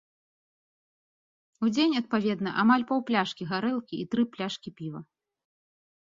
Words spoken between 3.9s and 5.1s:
і тры пляшкі піва.